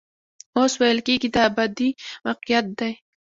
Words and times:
اوس 0.57 0.73
ویل 0.81 0.99
کېږي 1.07 1.29
دا 1.35 1.41
ابدي 1.49 1.89
واقعیت 2.25 2.65
دی. 2.79 2.91